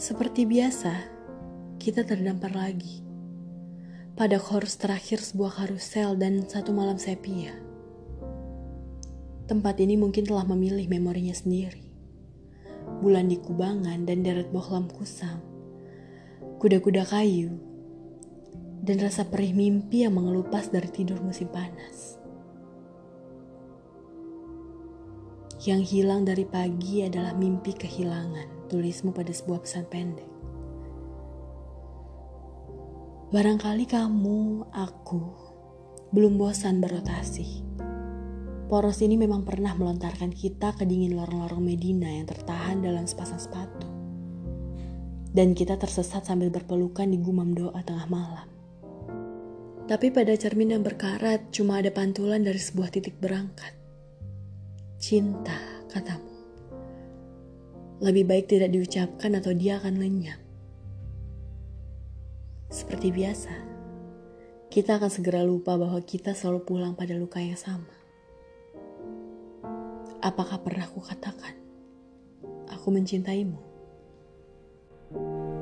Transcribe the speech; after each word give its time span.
Seperti 0.00 0.48
biasa, 0.48 0.96
kita 1.76 2.08
terdampar 2.08 2.56
lagi 2.56 3.04
pada 4.16 4.40
chorus 4.40 4.80
terakhir 4.80 5.20
sebuah 5.20 5.60
karusel 5.60 6.16
dan 6.16 6.40
satu 6.48 6.72
malam 6.72 6.96
sepia. 6.96 7.52
Tempat 9.44 9.76
ini 9.76 10.00
mungkin 10.00 10.24
telah 10.24 10.48
memilih 10.48 10.88
memorinya 10.88 11.36
sendiri. 11.36 11.84
Bulan 13.04 13.28
di 13.28 13.36
kubangan 13.44 14.08
dan 14.08 14.24
deret 14.24 14.48
bohlam 14.48 14.88
kusam. 14.88 15.44
Kuda-kuda 16.56 17.04
kayu. 17.04 17.60
Dan 18.80 19.04
rasa 19.04 19.28
perih 19.28 19.52
mimpi 19.52 20.08
yang 20.08 20.16
mengelupas 20.16 20.72
dari 20.72 20.88
tidur 20.88 21.20
musim 21.20 21.52
panas. 21.52 22.16
Yang 25.60 25.92
hilang 25.92 26.24
dari 26.24 26.48
pagi 26.48 27.04
adalah 27.04 27.36
mimpi 27.36 27.76
kehilangan, 27.76 28.59
tulismu 28.70 29.10
pada 29.10 29.34
sebuah 29.34 29.66
pesan 29.66 29.90
pendek. 29.90 30.30
Barangkali 33.34 33.86
kamu, 33.86 34.70
aku, 34.70 35.22
belum 36.14 36.38
bosan 36.38 36.78
berotasi. 36.78 37.66
Poros 38.70 39.02
ini 39.02 39.18
memang 39.18 39.42
pernah 39.42 39.74
melontarkan 39.74 40.30
kita 40.30 40.78
ke 40.78 40.86
dingin 40.86 41.18
lorong-lorong 41.18 41.62
Medina 41.62 42.06
yang 42.06 42.30
tertahan 42.30 42.78
dalam 42.78 43.02
sepasang 43.02 43.42
sepatu. 43.42 43.86
Dan 45.30 45.58
kita 45.58 45.74
tersesat 45.74 46.26
sambil 46.26 46.54
berpelukan 46.54 47.06
di 47.06 47.18
gumam 47.18 47.50
doa 47.50 47.82
tengah 47.82 48.06
malam. 48.06 48.46
Tapi 49.90 50.14
pada 50.14 50.34
cermin 50.38 50.78
yang 50.78 50.86
berkarat 50.86 51.50
cuma 51.50 51.82
ada 51.82 51.90
pantulan 51.90 52.46
dari 52.46 52.62
sebuah 52.62 52.94
titik 52.94 53.18
berangkat. 53.18 53.74
Cinta, 55.02 55.58
katamu. 55.90 56.29
Lebih 58.00 58.24
baik 58.24 58.48
tidak 58.48 58.72
diucapkan 58.72 59.36
atau 59.36 59.52
dia 59.52 59.76
akan 59.76 60.00
lenyap. 60.00 60.40
Seperti 62.72 63.12
biasa, 63.12 63.52
kita 64.72 64.96
akan 64.96 65.10
segera 65.12 65.44
lupa 65.44 65.76
bahwa 65.76 66.00
kita 66.00 66.32
selalu 66.32 66.64
pulang 66.64 66.96
pada 66.96 67.12
luka 67.18 67.44
yang 67.44 67.60
sama. 67.60 67.92
Apakah 70.24 70.64
pernah 70.64 70.88
kukatakan, 70.88 71.54
aku 72.72 72.88
mencintaimu? 72.88 73.68
thank 75.10 75.26
you 75.26 75.59